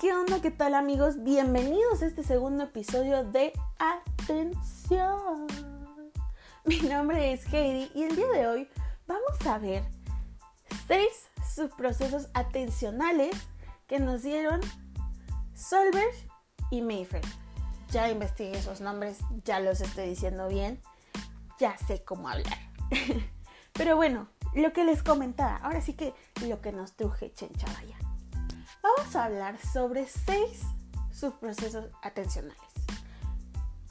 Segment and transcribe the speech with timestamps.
[0.00, 0.40] ¿Qué onda?
[0.40, 1.22] ¿Qué tal amigos?
[1.24, 5.46] Bienvenidos a este segundo episodio de Atención.
[6.64, 8.68] Mi nombre es Heidi y el día de hoy
[9.06, 9.84] vamos a ver
[10.88, 13.36] seis subprocesos atencionales
[13.86, 14.62] que nos dieron
[15.54, 16.14] Solberg
[16.70, 17.26] y Mayfair.
[17.90, 20.80] Ya investigué esos nombres, ya los estoy diciendo bien,
[21.58, 22.56] ya sé cómo hablar.
[23.74, 26.14] Pero bueno, lo que les comentaba, ahora sí que
[26.48, 27.98] lo que nos truje Chenchavaya.
[28.96, 30.62] Vamos a hablar sobre seis
[31.12, 32.60] subprocesos atencionales.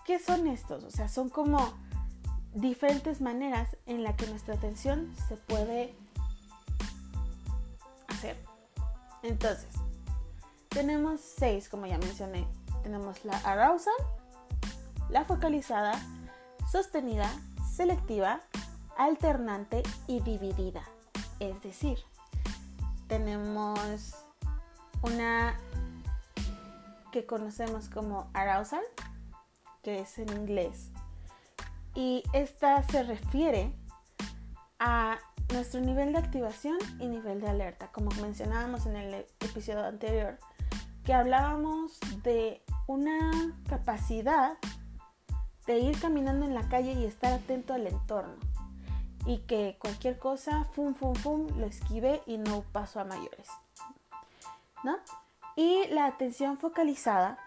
[0.05, 0.84] ¿Qué son estos?
[0.84, 1.73] O sea, son como
[2.53, 5.95] diferentes maneras en la que nuestra atención se puede
[8.08, 8.44] hacer.
[9.22, 9.67] Entonces,
[10.70, 12.47] tenemos seis, como ya mencioné.
[12.84, 13.94] Tenemos la arousal,
[15.09, 15.94] la focalizada,
[16.72, 17.30] sostenida,
[17.75, 18.41] selectiva,
[18.97, 20.84] alternante y dividida.
[21.39, 22.00] Es decir,
[23.08, 24.28] tenemos
[25.02, 25.58] una
[27.11, 28.83] que conocemos como arousal,
[29.83, 30.91] que es en inglés.
[31.95, 33.73] Y esta se refiere
[34.80, 35.17] a
[35.53, 40.38] nuestro nivel de activación y nivel de alerta, como mencionábamos en el episodio anterior,
[41.03, 44.58] que hablábamos de una capacidad
[45.66, 48.36] de ir caminando en la calle y estar atento al entorno
[49.25, 53.47] y que cualquier cosa, fum, fum, fum, lo esquive y no paso a mayores.
[54.83, 54.97] ¿No?
[55.55, 57.38] Y la atención focalizada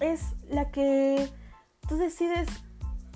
[0.00, 1.30] es la que
[1.88, 2.48] tú decides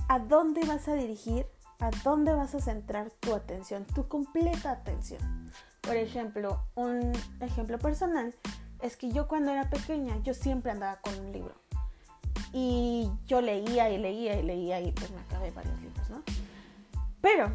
[0.08, 1.46] a dónde vas a dirigir,
[1.80, 5.50] a dónde vas a centrar tu atención, tu completa atención.
[5.80, 8.34] Por ejemplo, un ejemplo personal
[8.82, 11.54] es que yo cuando era pequeña, yo siempre andaba con un libro.
[12.52, 16.22] Y yo leía y leía y leía y pues me acabé varios libros, ¿no?
[17.20, 17.52] Pero,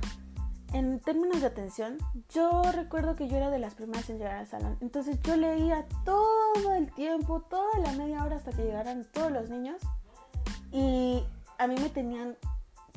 [0.73, 1.97] en términos de atención,
[2.29, 4.77] yo recuerdo que yo era de las primeras en llegar al salón.
[4.81, 9.49] Entonces yo leía todo el tiempo, toda la media hora hasta que llegaran todos los
[9.49, 9.81] niños.
[10.71, 11.23] Y
[11.57, 12.37] a mí me tenían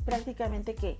[0.05, 0.99] prácticamente que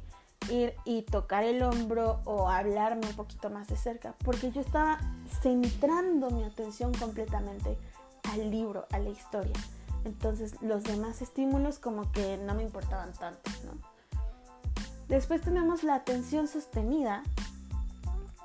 [0.50, 5.00] ir y tocar el hombro o hablarme un poquito más de cerca, porque yo estaba
[5.41, 7.78] centrando mi atención completamente
[8.31, 9.56] al libro, a la historia.
[10.03, 13.91] Entonces los demás estímulos como que no me importaban tanto, ¿no?
[15.11, 17.22] Después tenemos la atención sostenida,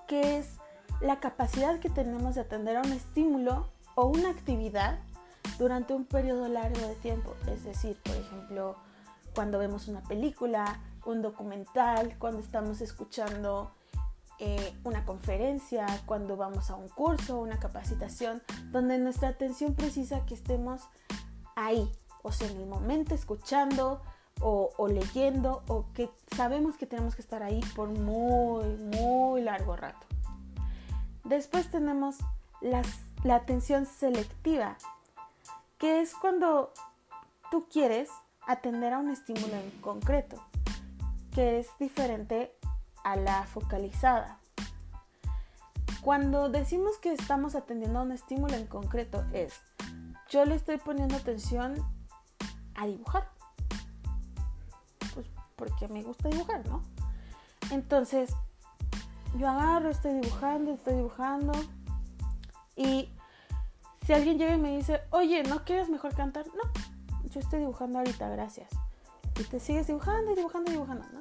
[0.08, 0.48] que es
[1.00, 4.98] la capacidad que tenemos de atender a un estímulo o una actividad
[5.60, 7.36] durante un periodo largo de tiempo.
[7.46, 8.74] Es decir, por ejemplo,
[9.32, 13.70] cuando vemos una película, un documental, cuando estamos escuchando
[14.40, 20.34] eh, una conferencia, cuando vamos a un curso, una capacitación, donde nuestra atención precisa que
[20.34, 20.82] estemos
[21.54, 21.88] ahí,
[22.24, 24.02] o sea, en el momento escuchando,
[24.40, 30.06] o, leyendo o que sabemos que tenemos que estar ahí por muy, muy largo rato.
[31.24, 32.16] Después tenemos
[32.60, 34.76] la atención selectiva,
[35.78, 36.72] que es cuando
[37.50, 38.08] tú quieres
[38.46, 40.42] atender a un estímulo en concreto,
[41.34, 42.52] que es diferente
[43.04, 44.38] a la focalizada.
[46.02, 49.54] Cuando decimos que estamos atendiendo a un estímulo en concreto es,
[50.28, 51.74] yo le estoy poniendo atención
[52.74, 53.35] a dibujar
[55.56, 56.82] porque me gusta dibujar, ¿no?
[57.70, 58.30] Entonces,
[59.38, 61.52] yo agarro, estoy dibujando, estoy dibujando.
[62.76, 63.10] Y
[64.06, 66.46] si alguien llega y me dice, oye, ¿no quieres mejor cantar?
[66.48, 66.70] No,
[67.30, 68.68] yo estoy dibujando ahorita, gracias.
[69.38, 71.20] Y te sigues dibujando y dibujando y dibujando, ¿no?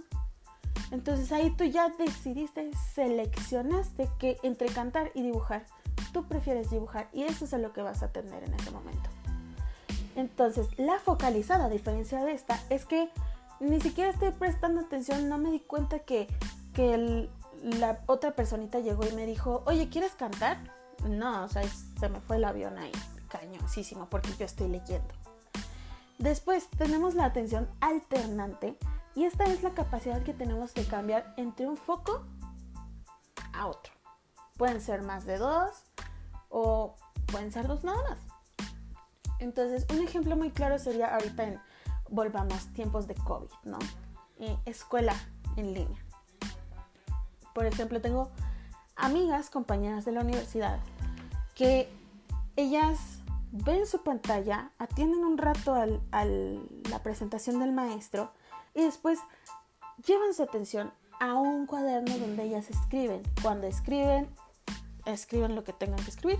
[0.91, 5.65] Entonces ahí tú ya decidiste, seleccionaste que entre cantar y dibujar,
[6.13, 9.09] tú prefieres dibujar y eso es lo que vas a atender en ese momento.
[10.15, 13.09] Entonces, la focalizada, a diferencia de esta, es que
[13.59, 16.27] ni siquiera estoy prestando atención, no me di cuenta que,
[17.63, 20.57] la otra personita llegó y me dijo, oye, ¿quieres cantar?
[21.07, 21.63] No, o sea,
[21.99, 22.91] se me fue el avión ahí,
[23.29, 25.15] cañosísimo, porque yo estoy leyendo.
[26.19, 28.77] Después tenemos la atención alternante
[29.15, 32.25] y esta es la capacidad que tenemos de cambiar entre un foco
[33.53, 33.93] a otro.
[34.57, 35.71] Pueden ser más de dos
[36.49, 36.95] o
[37.31, 38.19] pueden ser dos nada más.
[39.39, 41.59] Entonces, un ejemplo muy claro sería ahorita en
[42.09, 43.79] volvamos tiempos de COVID, ¿no?
[44.65, 45.15] escuela
[45.55, 46.03] en línea.
[47.53, 48.31] Por ejemplo, tengo
[48.95, 50.79] amigas, compañeras de la universidad,
[51.53, 51.89] que
[52.55, 53.19] ellas
[53.51, 58.31] ven su pantalla, atienden un rato a la presentación del maestro
[58.73, 59.19] y después
[60.05, 63.21] llevan su atención a un cuaderno donde ellas escriben.
[63.41, 64.27] Cuando escriben,
[65.05, 66.39] escriben lo que tengan que escribir,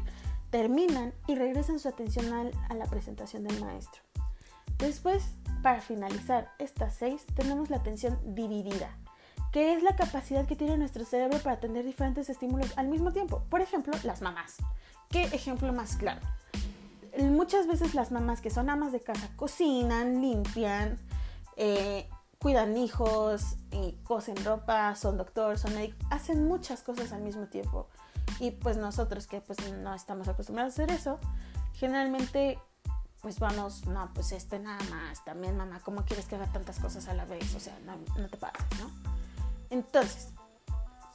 [0.49, 4.01] terminan y regresan su atención a la presentación del maestro.
[4.77, 5.23] Después
[5.65, 8.95] para finalizar estas seis tenemos la atención dividida,
[9.51, 13.41] que es la capacidad que tiene nuestro cerebro para atender diferentes estímulos al mismo tiempo.
[13.49, 14.57] Por ejemplo, las mamás,
[15.09, 16.21] ¿Qué ejemplo más claro?
[17.17, 20.99] Muchas veces las mamás que son amas de casa cocinan, limpian,
[21.57, 22.07] eh,
[22.37, 27.87] cuidan hijos, y cosen ropa, son doctores, son médicos, hacen muchas cosas al mismo tiempo.
[28.39, 31.19] Y pues nosotros que pues no estamos acostumbrados a hacer eso,
[31.73, 32.59] generalmente
[33.25, 37.07] pues vamos, no, pues este nada más, también mamá, ¿cómo quieres que haga tantas cosas
[37.07, 37.55] a la vez?
[37.55, 38.91] O sea, no, no te pases, ¿no?
[39.71, 40.27] Entonces,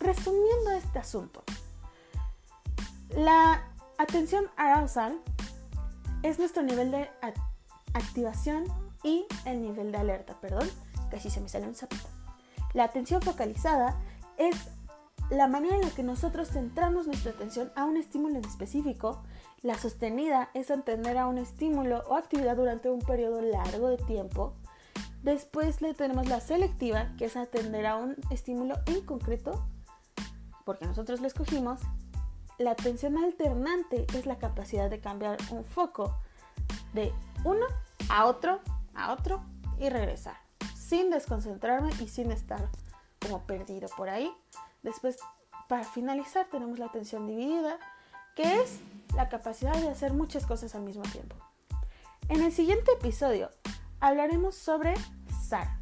[0.01, 1.45] resumiendo este asunto,
[3.11, 3.65] la
[3.97, 5.21] atención arousal
[6.25, 7.09] es nuestro nivel de
[7.95, 8.65] activación
[9.05, 10.69] y el nivel de alerta, perdón,
[11.13, 12.09] casi se me sale un zapito.
[12.73, 13.95] La atención focalizada
[14.37, 14.57] es
[15.31, 19.23] la manera en la que nosotros centramos nuestra atención a un estímulo en específico.
[19.63, 24.55] La sostenida es atender a un estímulo o actividad durante un periodo largo de tiempo.
[25.23, 29.65] Después le tenemos la selectiva, que es atender a un estímulo en concreto,
[30.65, 31.81] porque nosotros lo escogimos.
[32.59, 36.19] La atención alternante es la capacidad de cambiar un foco
[36.93, 37.13] de
[37.45, 37.67] uno
[38.09, 38.61] a otro,
[38.95, 39.43] a otro
[39.79, 40.37] y regresar,
[40.75, 42.69] sin desconcentrarme y sin estar
[43.21, 44.31] como perdido por ahí.
[44.83, 45.19] Después,
[45.69, 47.79] para finalizar, tenemos la atención dividida,
[48.35, 48.81] que es
[49.15, 51.37] la capacidad de hacer muchas cosas al mismo tiempo.
[52.29, 53.51] En el siguiente episodio
[53.99, 54.95] hablaremos sobre
[55.49, 55.81] Sara.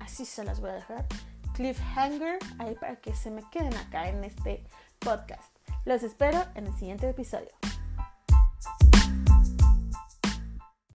[0.00, 1.06] Así se las voy a dejar.
[1.54, 4.64] Cliffhanger, ahí para que se me queden acá en este
[4.98, 5.54] podcast.
[5.84, 7.50] Los espero en el siguiente episodio.